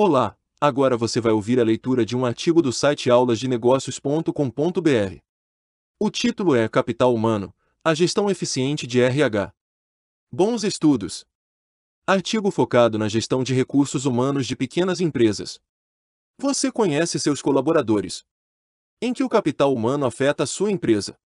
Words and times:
Olá, 0.00 0.38
agora 0.60 0.96
você 0.96 1.20
vai 1.20 1.32
ouvir 1.32 1.58
a 1.58 1.64
leitura 1.64 2.06
de 2.06 2.16
um 2.16 2.24
artigo 2.24 2.62
do 2.62 2.72
site 2.72 3.10
aulasdenegócios.com.br. 3.10 5.18
O 5.98 6.08
título 6.08 6.54
é 6.54 6.68
Capital 6.68 7.12
Humano, 7.12 7.52
a 7.82 7.92
gestão 7.94 8.30
eficiente 8.30 8.86
de 8.86 9.00
RH. 9.00 9.52
Bons 10.30 10.62
estudos. 10.62 11.26
Artigo 12.06 12.48
focado 12.52 12.96
na 12.96 13.08
gestão 13.08 13.42
de 13.42 13.52
recursos 13.52 14.06
humanos 14.06 14.46
de 14.46 14.54
pequenas 14.54 15.00
empresas. 15.00 15.58
Você 16.40 16.70
conhece 16.70 17.18
seus 17.18 17.42
colaboradores. 17.42 18.24
Em 19.02 19.12
que 19.12 19.24
o 19.24 19.28
capital 19.28 19.74
humano 19.74 20.06
afeta 20.06 20.44
a 20.44 20.46
sua 20.46 20.70
empresa? 20.70 21.18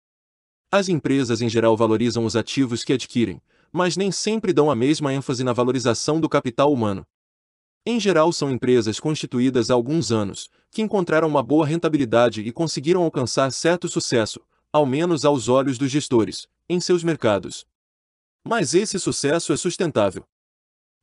As 0.71 0.89
empresas 0.89 1.43
em 1.43 1.49
geral 1.51 1.77
valorizam 1.77 2.25
os 2.25 2.35
ativos 2.35 2.83
que 2.83 2.95
adquirem, 2.95 3.39
mas 3.71 3.99
nem 3.99 4.11
sempre 4.11 4.51
dão 4.51 4.71
a 4.71 4.75
mesma 4.75 5.13
ênfase 5.13 5.45
na 5.45 5.53
valorização 5.53 6.19
do 6.19 6.27
capital 6.27 6.73
humano. 6.73 7.07
Em 7.85 7.99
geral, 7.99 8.33
são 8.33 8.51
empresas 8.51 9.01
constituídas 9.01 9.69
há 9.69 9.75
alguns 9.75 10.13
anos, 10.13 10.49
que 10.71 10.83
encontraram 10.83 11.27
uma 11.27 11.43
boa 11.43 11.67
rentabilidade 11.67 12.41
e 12.41 12.53
conseguiram 12.53 13.03
alcançar 13.03 13.51
certo 13.51 13.89
sucesso, 13.89 14.41
ao 14.73 14.87
menos 14.87 15.25
aos 15.25 15.49
olhos 15.49 15.79
dos 15.79 15.91
gestores, 15.91 16.47
em 16.69 16.79
seus 16.81 17.03
mercados. 17.03 17.67
Mas 18.47 18.73
esse 18.73 18.99
sucesso 19.01 19.53
é 19.53 19.57
sustentável. 19.57 20.25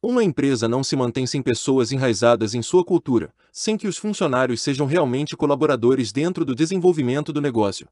Uma 0.01 0.23
empresa 0.23 0.69
não 0.69 0.81
se 0.81 0.95
mantém 0.95 1.27
sem 1.27 1.41
pessoas 1.41 1.91
enraizadas 1.91 2.53
em 2.53 2.61
sua 2.61 2.85
cultura, 2.85 3.33
sem 3.51 3.75
que 3.75 3.87
os 3.87 3.97
funcionários 3.97 4.61
sejam 4.61 4.87
realmente 4.87 5.35
colaboradores 5.35 6.13
dentro 6.13 6.45
do 6.45 6.55
desenvolvimento 6.55 7.33
do 7.33 7.41
negócio. 7.41 7.89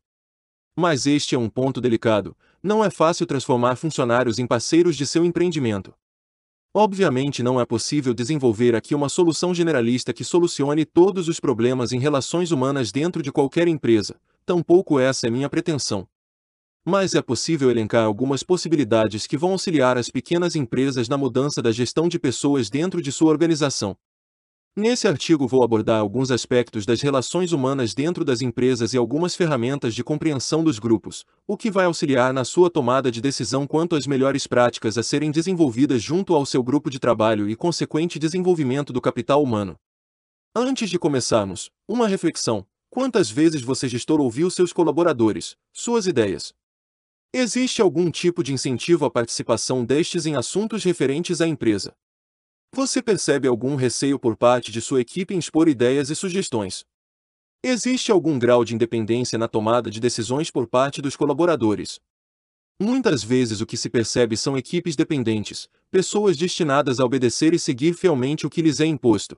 Mas 0.74 1.06
este 1.06 1.36
é 1.36 1.38
um 1.38 1.50
ponto 1.50 1.82
delicado, 1.82 2.38
não 2.64 2.86
é 2.86 2.90
fácil 2.90 3.26
transformar 3.26 3.76
funcionários 3.76 4.40
em 4.40 4.48
parceiros 4.48 4.96
de 4.96 5.06
seu 5.06 5.26
empreendimento. 5.26 5.94
Obviamente 6.80 7.42
não 7.42 7.60
é 7.60 7.66
possível 7.66 8.14
desenvolver 8.14 8.76
aqui 8.76 8.94
uma 8.94 9.10
solução 9.10 9.52
generalista 9.52 10.14
que 10.14 10.24
solucione 10.24 10.86
todos 10.86 11.28
os 11.28 11.40
problemas 11.40 11.92
em 11.92 11.98
relações 11.98 12.52
humanas 12.52 12.92
dentro 12.92 13.24
de 13.24 13.32
qualquer 13.32 13.68
empresa, 13.68 14.16
tampouco 14.46 15.00
essa 15.00 15.26
é 15.26 15.32
minha 15.32 15.50
pretensão 15.50 16.08
mas 16.90 17.14
é 17.14 17.22
possível 17.22 17.70
elencar 17.70 18.06
algumas 18.06 18.44
possibilidades 18.44 19.28
que 19.28 19.36
vão 19.36 19.52
auxiliar 19.52 19.98
as 19.98 20.10
pequenas 20.10 20.56
empresas 20.56 21.10
na 21.10 21.18
mudança 21.18 21.62
da 21.62 21.70
gestão 21.70 22.08
de 22.08 22.18
pessoas 22.18 22.70
dentro 22.70 23.02
de 23.02 23.12
sua 23.12 23.30
organização. 23.30 23.98
Nesse 24.80 25.08
artigo 25.08 25.48
vou 25.48 25.64
abordar 25.64 26.00
alguns 26.00 26.30
aspectos 26.30 26.86
das 26.86 27.02
relações 27.02 27.52
humanas 27.52 27.96
dentro 27.96 28.24
das 28.24 28.44
empresas 28.44 28.94
e 28.94 28.98
algumas 28.98 29.36
ferramentas 29.36 29.96
de 29.96 30.04
compreensão 30.04 30.64
dos 30.64 30.78
grupos, 30.78 31.26
o 31.48 31.58
que 31.58 31.72
vai 31.72 31.86
auxiliar 31.86 32.32
na 32.32 32.46
sua 32.46 32.70
tomada 32.70 33.10
de 33.10 33.20
decisão 33.20 33.66
quanto 33.66 33.96
às 33.96 34.06
melhores 34.06 34.46
práticas 34.46 34.96
a 34.96 35.02
serem 35.02 35.32
desenvolvidas 35.32 36.04
junto 36.04 36.36
ao 36.36 36.46
seu 36.46 36.62
grupo 36.62 36.92
de 36.92 37.00
trabalho 37.00 37.50
e 37.50 37.56
consequente 37.56 38.20
desenvolvimento 38.20 38.94
do 38.94 39.02
capital 39.02 39.42
humano. 39.42 39.76
Antes 40.56 40.92
de 40.92 41.00
começarmos, 41.00 41.72
uma 41.88 42.08
reflexão. 42.08 42.64
Quantas 42.88 43.32
vezes 43.32 43.64
você 43.64 43.90
gestor 43.90 44.22
ouviu 44.22 44.48
seus 44.52 44.72
colaboradores, 44.72 45.56
suas 45.74 46.06
ideias, 46.06 46.54
Existe 47.34 47.82
algum 47.82 48.10
tipo 48.10 48.42
de 48.44 48.54
incentivo 48.54 49.06
à 49.06 49.12
participação 49.12 49.84
destes 49.84 50.28
em 50.28 50.36
assuntos 50.36 50.84
referentes 50.84 51.42
à 51.42 51.48
empresa? 51.48 51.94
Você 52.74 53.02
percebe 53.02 53.48
algum 53.48 53.76
receio 53.76 54.20
por 54.20 54.36
parte 54.36 54.72
de 54.72 54.82
sua 54.82 55.02
equipe 55.02 55.34
em 55.34 55.40
expor 55.40 55.68
ideias 55.68 56.10
e 56.10 56.16
sugestões? 56.16 56.86
Existe 57.64 58.12
algum 58.12 58.38
grau 58.38 58.64
de 58.64 58.76
independência 58.76 59.38
na 59.38 59.48
tomada 59.48 59.90
de 59.90 60.00
decisões 60.00 60.52
por 60.52 60.68
parte 60.68 61.02
dos 61.02 61.16
colaboradores? 61.16 62.00
Muitas 62.80 63.24
vezes 63.24 63.60
o 63.62 63.66
que 63.66 63.76
se 63.76 63.90
percebe 63.90 64.38
são 64.38 64.56
equipes 64.56 64.96
dependentes, 64.96 65.68
pessoas 65.90 66.38
destinadas 66.38 67.00
a 67.00 67.06
obedecer 67.06 67.54
e 67.54 67.60
seguir 67.60 67.96
fielmente 67.96 68.46
o 68.46 68.50
que 68.50 68.62
lhes 68.62 68.80
é 68.80 68.86
imposto. 68.86 69.36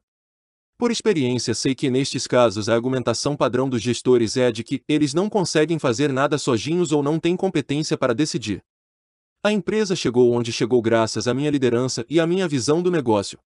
Por 0.77 0.91
experiência 0.91 1.53
sei 1.53 1.73
que 1.73 1.89
nestes 1.89 2.27
casos 2.27 2.67
a 2.67 2.73
argumentação 2.73 3.37
padrão 3.37 3.69
dos 3.69 3.81
gestores 3.81 4.35
é 4.35 4.47
a 4.47 4.51
de 4.51 4.63
que 4.63 4.81
eles 4.87 5.13
não 5.13 5.29
conseguem 5.29 5.79
fazer 5.79 6.11
nada 6.11 6.37
sozinhos 6.37 6.91
ou 6.91 7.01
não 7.01 7.19
têm 7.19 7.37
competência 7.37 7.97
para 7.97 8.13
decidir. 8.13 8.61
A 9.41 9.53
empresa 9.53 9.95
chegou 9.95 10.33
onde 10.33 10.51
chegou 10.51 10.81
graças 10.81 11.25
à 11.25 11.33
minha 11.33 11.49
liderança 11.49 12.05
e 12.09 12.19
à 12.19 12.27
minha 12.27 12.45
visão 12.45 12.83
do 12.83 12.91
negócio. 12.91 13.39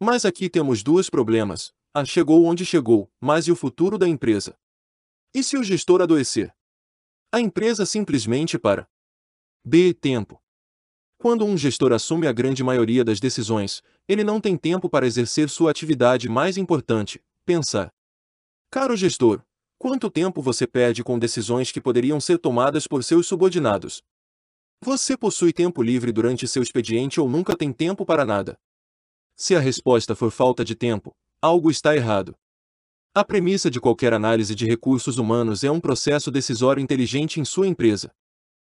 Mas 0.00 0.24
aqui 0.24 0.50
temos 0.50 0.82
dois 0.82 1.08
problemas. 1.08 1.72
A 1.94 2.04
chegou 2.04 2.44
onde 2.44 2.66
chegou, 2.66 3.08
mas 3.20 3.46
e 3.46 3.52
o 3.52 3.56
futuro 3.56 3.96
da 3.96 4.08
empresa? 4.08 4.58
E 5.32 5.40
se 5.44 5.56
o 5.56 5.62
gestor 5.62 6.02
adoecer? 6.02 6.52
A 7.30 7.38
empresa 7.38 7.86
simplesmente 7.86 8.58
para. 8.58 8.88
B. 9.64 9.94
Tempo. 9.94 10.42
Quando 11.18 11.44
um 11.44 11.56
gestor 11.56 11.92
assume 11.92 12.26
a 12.26 12.32
grande 12.32 12.64
maioria 12.64 13.04
das 13.04 13.20
decisões, 13.20 13.80
ele 14.08 14.24
não 14.24 14.40
tem 14.40 14.56
tempo 14.56 14.90
para 14.90 15.06
exercer 15.06 15.48
sua 15.48 15.70
atividade 15.70 16.28
mais 16.28 16.56
importante, 16.56 17.22
pensar. 17.46 17.94
Caro 18.68 18.96
gestor, 18.96 19.40
quanto 19.78 20.10
tempo 20.10 20.42
você 20.42 20.66
perde 20.66 21.04
com 21.04 21.16
decisões 21.16 21.70
que 21.70 21.80
poderiam 21.80 22.20
ser 22.20 22.38
tomadas 22.38 22.88
por 22.88 23.04
seus 23.04 23.28
subordinados? 23.28 24.02
Você 24.84 25.16
possui 25.16 25.52
tempo 25.52 25.80
livre 25.80 26.10
durante 26.10 26.48
seu 26.48 26.60
expediente 26.60 27.20
ou 27.20 27.28
nunca 27.28 27.56
tem 27.56 27.72
tempo 27.72 28.04
para 28.04 28.24
nada? 28.24 28.58
Se 29.36 29.54
a 29.54 29.60
resposta 29.60 30.16
for 30.16 30.32
falta 30.32 30.64
de 30.64 30.74
tempo, 30.74 31.14
algo 31.40 31.70
está 31.70 31.94
errado. 31.94 32.34
A 33.14 33.24
premissa 33.24 33.70
de 33.70 33.80
qualquer 33.80 34.12
análise 34.12 34.56
de 34.56 34.66
recursos 34.66 35.18
humanos 35.18 35.62
é 35.62 35.70
um 35.70 35.78
processo 35.78 36.32
decisório 36.32 36.82
inteligente 36.82 37.38
em 37.38 37.44
sua 37.44 37.68
empresa. 37.68 38.10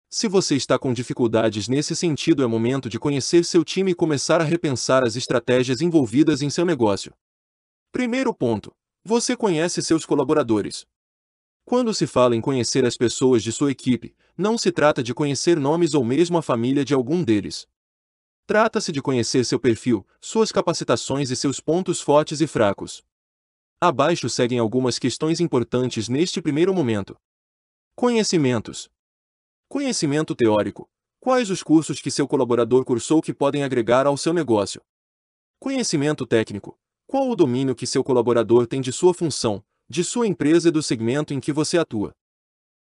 Se 0.09 0.27
você 0.27 0.57
está 0.57 0.77
com 0.77 0.91
dificuldades 0.91 1.69
nesse 1.69 1.95
sentido, 1.95 2.43
é 2.43 2.47
momento 2.47 2.89
de 2.89 2.99
conhecer 2.99 3.45
seu 3.45 3.63
time 3.63 3.91
e 3.91 3.95
começar 3.95 4.41
a 4.41 4.43
repensar 4.43 5.03
as 5.05 5.15
estratégias 5.15 5.79
envolvidas 5.79 6.41
em 6.41 6.49
seu 6.49 6.65
negócio. 6.65 7.13
Primeiro 7.93 8.33
ponto: 8.33 8.75
você 9.05 9.37
conhece 9.37 9.81
seus 9.81 10.05
colaboradores. 10.05 10.85
Quando 11.65 11.93
se 11.93 12.05
fala 12.05 12.35
em 12.35 12.41
conhecer 12.41 12.85
as 12.85 12.97
pessoas 12.97 13.41
de 13.41 13.51
sua 13.51 13.71
equipe, 13.71 14.15
não 14.37 14.57
se 14.57 14.71
trata 14.71 15.01
de 15.01 15.13
conhecer 15.13 15.57
nomes 15.57 15.93
ou 15.93 16.03
mesmo 16.03 16.37
a 16.37 16.41
família 16.41 16.83
de 16.83 16.93
algum 16.93 17.23
deles. 17.23 17.67
Trata-se 18.45 18.91
de 18.91 19.01
conhecer 19.01 19.45
seu 19.45 19.57
perfil, 19.57 20.05
suas 20.19 20.51
capacitações 20.51 21.31
e 21.31 21.35
seus 21.35 21.61
pontos 21.61 22.01
fortes 22.01 22.41
e 22.41 22.47
fracos. 22.47 23.01
Abaixo 23.79 24.29
seguem 24.29 24.59
algumas 24.59 24.99
questões 24.99 25.39
importantes 25.39 26.09
neste 26.09 26.41
primeiro 26.41 26.73
momento. 26.73 27.15
Conhecimentos. 27.95 28.89
Conhecimento 29.69 30.35
teórico. 30.35 30.89
Quais 31.19 31.49
os 31.49 31.63
cursos 31.63 32.01
que 32.01 32.11
seu 32.11 32.27
colaborador 32.27 32.83
cursou 32.83 33.21
que 33.21 33.33
podem 33.33 33.63
agregar 33.63 34.05
ao 34.05 34.17
seu 34.17 34.33
negócio? 34.33 34.81
Conhecimento 35.59 36.25
técnico. 36.25 36.77
Qual 37.07 37.29
o 37.29 37.35
domínio 37.35 37.75
que 37.75 37.87
seu 37.87 38.03
colaborador 38.03 38.67
tem 38.67 38.81
de 38.81 38.91
sua 38.91 39.13
função, 39.13 39.63
de 39.89 40.03
sua 40.03 40.27
empresa 40.27 40.69
e 40.69 40.71
do 40.71 40.81
segmento 40.81 41.33
em 41.33 41.39
que 41.39 41.51
você 41.51 41.77
atua? 41.77 42.13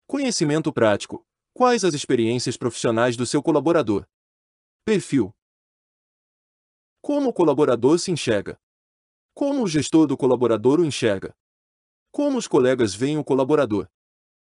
Conhecimento 0.06 0.72
prático. 0.72 1.24
Quais 1.54 1.84
as 1.84 1.94
experiências 1.94 2.56
profissionais 2.56 3.16
do 3.16 3.26
seu 3.26 3.42
colaborador? 3.42 4.06
Perfil. 4.84 5.34
Como 7.00 7.30
o 7.30 7.32
colaborador 7.32 7.98
se 7.98 8.10
enxerga? 8.10 8.58
Como 9.34 9.62
o 9.62 9.68
gestor 9.68 10.06
do 10.06 10.16
colaborador 10.16 10.80
o 10.80 10.84
enxerga? 10.84 11.34
Como 12.10 12.38
os 12.38 12.46
colegas 12.46 12.94
veem 12.94 13.18
o 13.18 13.24
colaborador? 13.24 13.88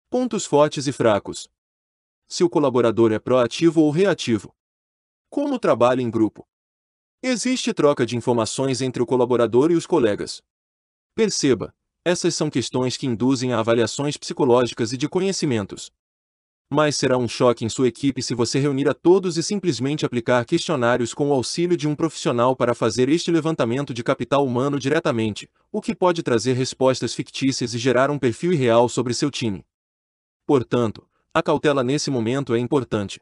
Pontos 0.10 0.46
fortes 0.46 0.88
e 0.88 0.92
fracos 0.92 1.50
se 2.32 2.46
o 2.46 2.50
colaborador 2.50 3.12
é 3.12 3.20
proativo 3.20 3.82
ou 3.82 3.92
reativo. 3.92 4.56
Como 5.30 5.60
trabalha 5.60 6.02
em 6.02 6.10
grupo? 6.10 6.48
Existe 7.22 7.74
troca 7.74 8.06
de 8.06 8.16
informações 8.16 8.82
entre 8.82 9.04
o 9.04 9.06
colaborador 9.06 9.70
e 9.70 9.76
os 9.76 9.86
colegas. 9.86 10.42
Perceba, 11.14 11.76
essas 12.04 12.34
são 12.34 12.50
questões 12.50 12.98
que 12.98 13.06
induzem 13.06 13.54
a 13.54 13.60
avaliações 13.60 14.18
psicológicas 14.18 14.92
e 14.92 14.98
de 14.98 15.08
conhecimentos. 15.08 15.92
Mas 16.74 16.96
será 16.96 17.18
um 17.18 17.28
choque 17.28 17.66
em 17.66 17.70
sua 17.70 17.90
equipe 17.90 18.24
se 18.24 18.34
você 18.34 18.58
reunir 18.58 18.88
a 18.88 18.94
todos 18.94 19.38
e 19.38 19.44
simplesmente 19.44 20.06
aplicar 20.06 20.44
questionários 20.46 21.14
com 21.14 21.30
o 21.30 21.34
auxílio 21.34 21.76
de 21.76 21.88
um 21.88 21.96
profissional 21.96 22.56
para 22.56 22.74
fazer 22.74 23.10
este 23.10 23.30
levantamento 23.30 23.94
de 23.94 24.04
capital 24.04 24.46
humano 24.46 24.80
diretamente, 24.80 25.50
o 25.72 25.82
que 25.82 25.94
pode 25.94 26.24
trazer 26.24 26.54
respostas 26.54 27.14
fictícias 27.14 27.74
e 27.74 27.78
gerar 27.78 28.10
um 28.10 28.18
perfil 28.18 28.54
irreal 28.54 28.88
sobre 28.88 29.14
seu 29.14 29.30
time. 29.30 29.66
Portanto, 30.48 31.06
a 31.34 31.44
cautela 31.44 31.84
nesse 31.84 32.10
momento 32.10 32.56
é 32.56 32.60
importante. 32.60 33.22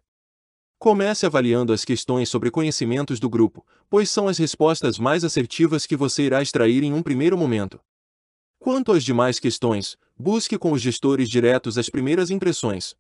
Comece 0.78 1.26
avaliando 1.26 1.74
as 1.74 1.84
questões 1.84 2.30
sobre 2.30 2.50
conhecimentos 2.50 3.20
do 3.20 3.30
grupo, 3.30 3.66
pois 3.90 4.10
são 4.10 4.28
as 4.28 4.38
respostas 4.38 4.98
mais 4.98 5.26
assertivas 5.26 5.86
que 5.86 5.98
você 5.98 6.24
irá 6.24 6.42
extrair 6.42 6.84
em 6.84 6.94
um 6.94 7.04
primeiro 7.04 7.38
momento. 7.38 7.80
Quanto 8.60 8.92
às 8.92 9.04
demais 9.04 9.40
questões, 9.40 9.98
busque 10.18 10.58
com 10.58 10.72
os 10.72 10.82
gestores 10.82 11.30
diretos 11.30 11.78
as 11.78 11.90
primeiras 11.90 12.30
impressões. 12.30 12.96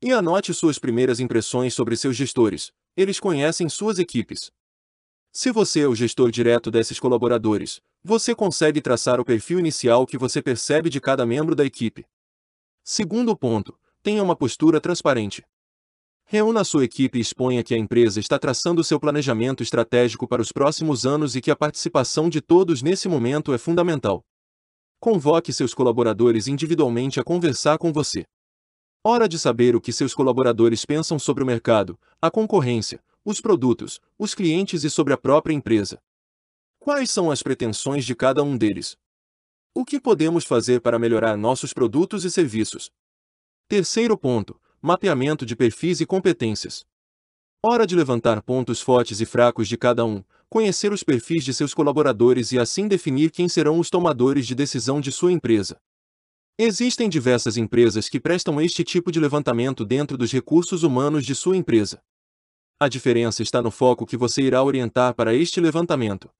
E 0.00 0.12
anote 0.12 0.54
suas 0.54 0.78
primeiras 0.78 1.20
impressões 1.20 1.74
sobre 1.74 1.96
seus 1.96 2.16
gestores, 2.16 2.72
eles 2.96 3.20
conhecem 3.20 3.68
suas 3.68 3.98
equipes. 3.98 4.50
Se 5.32 5.50
você 5.50 5.80
é 5.80 5.88
o 5.88 5.94
gestor 5.94 6.30
direto 6.30 6.70
desses 6.70 6.98
colaboradores, 6.98 7.80
você 8.02 8.34
consegue 8.34 8.80
traçar 8.80 9.20
o 9.20 9.24
perfil 9.24 9.58
inicial 9.58 10.06
que 10.06 10.16
você 10.16 10.40
percebe 10.40 10.88
de 10.88 11.00
cada 11.00 11.26
membro 11.26 11.54
da 11.54 11.64
equipe. 11.64 12.06
Segundo 12.82 13.36
ponto, 13.36 13.76
Tenha 14.06 14.22
uma 14.22 14.36
postura 14.36 14.80
transparente. 14.80 15.42
Reúna 16.26 16.62
sua 16.62 16.84
equipe 16.84 17.18
e 17.18 17.20
exponha 17.20 17.64
que 17.64 17.74
a 17.74 17.76
empresa 17.76 18.20
está 18.20 18.38
traçando 18.38 18.84
seu 18.84 19.00
planejamento 19.00 19.64
estratégico 19.64 20.28
para 20.28 20.40
os 20.40 20.52
próximos 20.52 21.04
anos 21.04 21.34
e 21.34 21.40
que 21.40 21.50
a 21.50 21.56
participação 21.56 22.28
de 22.28 22.40
todos 22.40 22.82
nesse 22.82 23.08
momento 23.08 23.52
é 23.52 23.58
fundamental. 23.58 24.24
Convoque 25.00 25.52
seus 25.52 25.74
colaboradores 25.74 26.48
individualmente 26.48 27.20
a 27.20 27.24
conversar 27.24 27.78
com 27.78 27.92
você. 27.92 28.24
Hora 29.04 29.28
de 29.28 29.38
saber 29.38 29.76
o 29.76 29.80
que 29.80 29.92
seus 29.92 30.14
colaboradores 30.14 30.84
pensam 30.84 31.18
sobre 31.18 31.42
o 31.44 31.46
mercado, 31.46 31.98
a 32.20 32.30
concorrência, 32.30 33.00
os 33.24 33.40
produtos, 33.40 34.00
os 34.18 34.34
clientes 34.34 34.84
e 34.84 34.90
sobre 34.90 35.12
a 35.12 35.16
própria 35.16 35.54
empresa. 35.54 36.00
Quais 36.78 37.10
são 37.10 37.30
as 37.30 37.42
pretensões 37.42 38.04
de 38.04 38.14
cada 38.14 38.42
um 38.42 38.56
deles? 38.56 38.96
O 39.74 39.84
que 39.84 40.00
podemos 40.00 40.44
fazer 40.44 40.80
para 40.80 40.98
melhorar 40.98 41.36
nossos 41.36 41.72
produtos 41.72 42.24
e 42.24 42.30
serviços? 42.30 42.90
Terceiro 43.68 44.16
ponto: 44.16 44.58
mapeamento 44.80 45.44
de 45.44 45.54
perfis 45.54 46.00
e 46.00 46.06
competências. 46.06 46.84
Hora 47.68 47.84
de 47.84 47.96
levantar 47.96 48.40
pontos 48.42 48.80
fortes 48.80 49.20
e 49.20 49.26
fracos 49.26 49.66
de 49.66 49.76
cada 49.76 50.04
um, 50.04 50.22
conhecer 50.48 50.92
os 50.92 51.02
perfis 51.02 51.44
de 51.44 51.52
seus 51.52 51.74
colaboradores 51.74 52.52
e 52.52 52.60
assim 52.60 52.86
definir 52.86 53.32
quem 53.32 53.48
serão 53.48 53.80
os 53.80 53.90
tomadores 53.90 54.46
de 54.46 54.54
decisão 54.54 55.00
de 55.00 55.10
sua 55.10 55.32
empresa. 55.32 55.76
Existem 56.56 57.08
diversas 57.08 57.56
empresas 57.56 58.08
que 58.08 58.20
prestam 58.20 58.60
este 58.60 58.84
tipo 58.84 59.10
de 59.10 59.18
levantamento 59.18 59.84
dentro 59.84 60.16
dos 60.16 60.30
recursos 60.30 60.84
humanos 60.84 61.26
de 61.26 61.34
sua 61.34 61.56
empresa. 61.56 62.00
A 62.78 62.86
diferença 62.86 63.42
está 63.42 63.60
no 63.60 63.72
foco 63.72 64.06
que 64.06 64.16
você 64.16 64.42
irá 64.42 64.62
orientar 64.62 65.12
para 65.16 65.34
este 65.34 65.60
levantamento. 65.60 66.30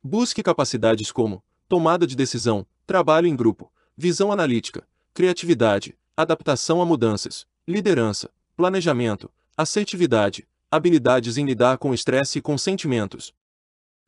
Busque 0.00 0.44
capacidades 0.44 1.10
como 1.10 1.42
tomada 1.68 2.06
de 2.06 2.14
decisão, 2.14 2.64
trabalho 2.86 3.26
em 3.26 3.34
grupo, 3.34 3.68
visão 3.96 4.30
analítica, 4.30 4.86
criatividade, 5.12 5.98
adaptação 6.16 6.80
a 6.80 6.86
mudanças, 6.86 7.48
liderança, 7.66 8.30
planejamento, 8.56 9.28
assertividade, 9.56 10.46
habilidades 10.72 11.36
em 11.36 11.44
lidar 11.44 11.76
com 11.76 11.92
estresse 11.92 12.38
e 12.38 12.42
com 12.42 12.56
sentimentos. 12.56 13.30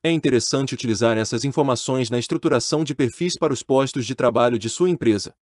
É 0.02 0.10
interessante 0.10 0.72
utilizar 0.72 1.18
essas 1.18 1.44
informações 1.44 2.08
na 2.08 2.18
estruturação 2.18 2.82
de 2.82 2.94
perfis 2.94 3.34
para 3.38 3.52
os 3.52 3.62
postos 3.62 4.06
de 4.06 4.14
trabalho 4.14 4.58
de 4.58 4.70
sua 4.70 4.88
empresa. 4.88 5.34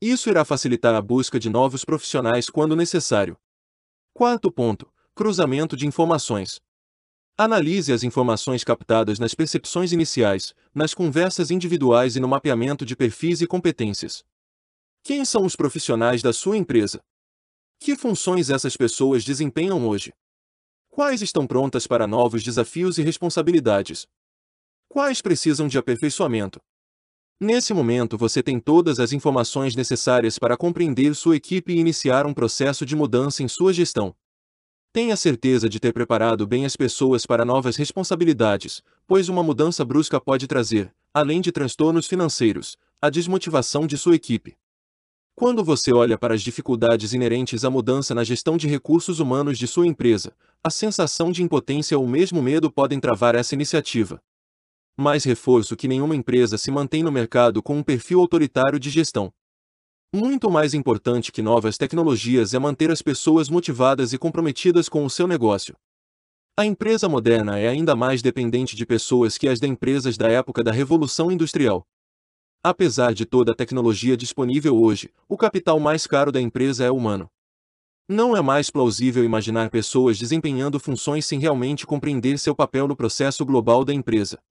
Isso 0.00 0.30
irá 0.30 0.44
facilitar 0.44 0.94
a 0.94 1.02
busca 1.02 1.40
de 1.40 1.50
novos 1.50 1.84
profissionais 1.84 2.48
quando 2.48 2.76
necessário. 2.76 3.36
Quarto 4.12 4.50
ponto: 4.50 4.92
cruzamento 5.12 5.76
de 5.76 5.88
informações. 5.88 6.60
Analise 7.36 7.92
as 7.92 8.04
informações 8.04 8.62
captadas 8.62 9.18
nas 9.18 9.34
percepções 9.34 9.90
iniciais, 9.90 10.54
nas 10.72 10.94
conversas 10.94 11.50
individuais 11.50 12.14
e 12.14 12.20
no 12.20 12.28
mapeamento 12.28 12.86
de 12.86 12.94
perfis 12.94 13.40
e 13.40 13.46
competências. 13.46 14.22
Quem 15.02 15.24
são 15.24 15.44
os 15.44 15.56
profissionais 15.56 16.22
da 16.22 16.32
sua 16.32 16.56
empresa? 16.56 17.02
Que 17.80 17.96
funções 17.96 18.50
essas 18.50 18.76
pessoas 18.76 19.24
desempenham 19.24 19.84
hoje? 19.88 20.12
Quais 20.94 21.20
estão 21.20 21.44
prontas 21.44 21.88
para 21.88 22.06
novos 22.06 22.44
desafios 22.44 22.98
e 22.98 23.02
responsabilidades? 23.02 24.06
Quais 24.88 25.20
precisam 25.20 25.66
de 25.66 25.76
aperfeiçoamento? 25.76 26.60
Nesse 27.40 27.74
momento 27.74 28.16
você 28.16 28.44
tem 28.44 28.60
todas 28.60 29.00
as 29.00 29.12
informações 29.12 29.74
necessárias 29.74 30.38
para 30.38 30.56
compreender 30.56 31.12
sua 31.16 31.34
equipe 31.34 31.72
e 31.72 31.80
iniciar 31.80 32.26
um 32.26 32.32
processo 32.32 32.86
de 32.86 32.94
mudança 32.94 33.42
em 33.42 33.48
sua 33.48 33.72
gestão. 33.72 34.14
Tenha 34.92 35.16
certeza 35.16 35.68
de 35.68 35.80
ter 35.80 35.92
preparado 35.92 36.46
bem 36.46 36.64
as 36.64 36.76
pessoas 36.76 37.26
para 37.26 37.44
novas 37.44 37.74
responsabilidades, 37.74 38.80
pois 39.04 39.28
uma 39.28 39.42
mudança 39.42 39.84
brusca 39.84 40.20
pode 40.20 40.46
trazer, 40.46 40.94
além 41.12 41.40
de 41.40 41.50
transtornos 41.50 42.06
financeiros, 42.06 42.76
a 43.02 43.10
desmotivação 43.10 43.84
de 43.84 43.98
sua 43.98 44.14
equipe. 44.14 44.56
Quando 45.36 45.64
você 45.64 45.92
olha 45.92 46.16
para 46.16 46.32
as 46.32 46.42
dificuldades 46.42 47.12
inerentes 47.12 47.64
à 47.64 47.70
mudança 47.70 48.14
na 48.14 48.22
gestão 48.22 48.56
de 48.56 48.68
recursos 48.68 49.18
humanos 49.18 49.58
de 49.58 49.66
sua 49.66 49.84
empresa, 49.84 50.32
a 50.62 50.70
sensação 50.70 51.32
de 51.32 51.42
impotência 51.42 51.98
ou 51.98 52.06
mesmo 52.06 52.40
medo 52.40 52.70
podem 52.70 53.00
travar 53.00 53.34
essa 53.34 53.52
iniciativa. 53.52 54.22
Mais 54.96 55.24
reforço 55.24 55.76
que 55.76 55.88
nenhuma 55.88 56.14
empresa 56.14 56.56
se 56.56 56.70
mantém 56.70 57.02
no 57.02 57.10
mercado 57.10 57.60
com 57.60 57.76
um 57.76 57.82
perfil 57.82 58.20
autoritário 58.20 58.78
de 58.78 58.88
gestão. 58.90 59.32
Muito 60.14 60.48
mais 60.48 60.72
importante 60.72 61.32
que 61.32 61.42
novas 61.42 61.76
tecnologias 61.76 62.54
é 62.54 62.58
manter 62.60 62.92
as 62.92 63.02
pessoas 63.02 63.48
motivadas 63.48 64.12
e 64.12 64.18
comprometidas 64.18 64.88
com 64.88 65.04
o 65.04 65.10
seu 65.10 65.26
negócio. 65.26 65.74
A 66.56 66.64
empresa 66.64 67.08
moderna 67.08 67.58
é 67.58 67.66
ainda 67.66 67.96
mais 67.96 68.22
dependente 68.22 68.76
de 68.76 68.86
pessoas 68.86 69.36
que 69.36 69.48
as 69.48 69.58
de 69.58 69.66
empresas 69.66 70.16
da 70.16 70.28
época 70.28 70.62
da 70.62 70.70
Revolução 70.70 71.32
Industrial. 71.32 71.84
Apesar 72.66 73.12
de 73.12 73.26
toda 73.26 73.52
a 73.52 73.54
tecnologia 73.54 74.16
disponível 74.16 74.74
hoje, 74.80 75.12
o 75.28 75.36
capital 75.36 75.78
mais 75.78 76.06
caro 76.06 76.32
da 76.32 76.40
empresa 76.40 76.82
é 76.82 76.90
humano. 76.90 77.30
Não 78.08 78.34
é 78.34 78.40
mais 78.40 78.70
plausível 78.70 79.22
imaginar 79.22 79.68
pessoas 79.68 80.18
desempenhando 80.18 80.80
funções 80.80 81.26
sem 81.26 81.38
realmente 81.38 81.84
compreender 81.84 82.38
seu 82.38 82.56
papel 82.56 82.88
no 82.88 82.96
processo 82.96 83.44
global 83.44 83.84
da 83.84 83.92
empresa. 83.92 84.42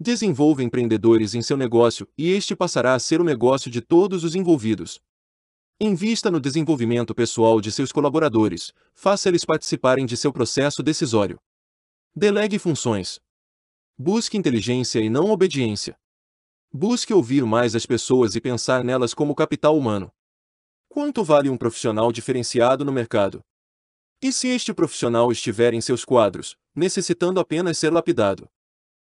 Desenvolva 0.00 0.62
empreendedores 0.62 1.34
em 1.34 1.42
seu 1.42 1.54
negócio 1.54 2.08
e 2.16 2.30
este 2.30 2.56
passará 2.56 2.94
a 2.94 2.98
ser 2.98 3.20
o 3.20 3.24
negócio 3.24 3.70
de 3.70 3.82
todos 3.82 4.24
os 4.24 4.34
envolvidos. 4.34 4.98
Invista 5.78 6.30
no 6.30 6.40
desenvolvimento 6.40 7.14
pessoal 7.14 7.60
de 7.60 7.70
seus 7.70 7.92
colaboradores, 7.92 8.72
faça 8.94 9.28
eles 9.28 9.44
participarem 9.44 10.06
de 10.06 10.16
seu 10.16 10.32
processo 10.32 10.82
decisório. 10.82 11.38
Delegue 12.16 12.58
funções. 12.58 13.20
Busque 13.98 14.38
inteligência 14.38 14.98
e 15.00 15.10
não 15.10 15.30
obediência. 15.30 15.94
Busque 16.76 17.14
ouvir 17.14 17.44
mais 17.44 17.76
as 17.76 17.86
pessoas 17.86 18.34
e 18.34 18.40
pensar 18.40 18.82
nelas 18.82 19.14
como 19.14 19.32
capital 19.32 19.78
humano. 19.78 20.10
Quanto 20.88 21.22
vale 21.22 21.48
um 21.48 21.56
profissional 21.56 22.10
diferenciado 22.10 22.84
no 22.84 22.90
mercado? 22.90 23.44
E 24.20 24.32
se 24.32 24.48
este 24.48 24.74
profissional 24.74 25.30
estiver 25.30 25.72
em 25.72 25.80
seus 25.80 26.04
quadros, 26.04 26.56
necessitando 26.74 27.38
apenas 27.38 27.78
ser 27.78 27.92
lapidado? 27.92 28.48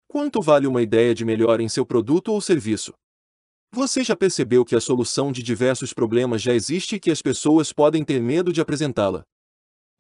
Quanto 0.09 0.43
vale 0.43 0.67
uma 0.67 0.83
ideia 0.83 1.15
de 1.15 1.25
melhor 1.25 1.61
em 1.61 1.69
seu 1.69 1.87
produto 1.87 2.33
ou 2.33 2.41
serviço? 2.41 2.93
Você 3.71 4.03
já 4.03 4.17
percebeu 4.17 4.65
que 4.65 4.75
a 4.75 4.81
solução 4.81 5.31
de 5.31 5.41
diversos 5.41 5.93
problemas 5.93 6.43
já 6.43 6.53
existe 6.53 6.97
e 6.97 7.01
que 7.01 7.13
as 7.13 7.23
pessoas 7.23 7.73
podem 7.73 8.05
ter 8.05 8.21
medo 8.21 8.53
de 8.53 8.61
apresentá-la? 8.61 9.23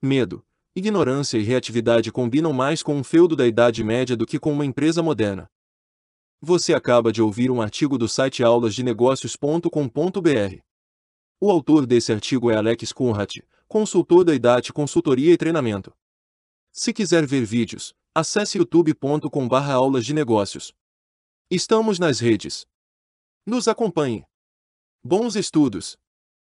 Medo, 0.02 0.44
ignorância 0.74 1.38
e 1.38 1.44
reatividade 1.44 2.10
combinam 2.10 2.52
mais 2.52 2.82
com 2.82 2.96
um 2.96 3.04
feudo 3.04 3.36
da 3.36 3.46
Idade 3.46 3.84
Média 3.84 4.16
do 4.16 4.26
que 4.26 4.40
com 4.40 4.52
uma 4.52 4.66
empresa 4.66 5.04
moderna. 5.04 5.48
Você 6.46 6.74
acaba 6.74 7.10
de 7.10 7.22
ouvir 7.22 7.50
um 7.50 7.62
artigo 7.62 7.96
do 7.96 8.06
site 8.06 8.44
aulasdenegócios.com.br. 8.44 10.58
O 11.40 11.50
autor 11.50 11.86
desse 11.86 12.12
artigo 12.12 12.50
é 12.50 12.56
Alex 12.56 12.92
Kunrat, 12.92 13.42
consultor 13.66 14.26
da 14.26 14.34
IDAT 14.34 14.70
Consultoria 14.70 15.32
e 15.32 15.38
Treinamento. 15.38 15.90
Se 16.70 16.92
quiser 16.92 17.24
ver 17.24 17.46
vídeos, 17.46 17.94
Acesse 18.14 18.58
youtube.com 18.58 19.48
aulas 19.56 20.04
de 20.04 20.12
negócios. 20.12 20.74
Estamos 21.50 21.98
nas 21.98 22.20
redes. 22.20 22.66
Nos 23.46 23.66
acompanhe. 23.66 24.26
Bons 25.02 25.36
estudos! 25.36 25.96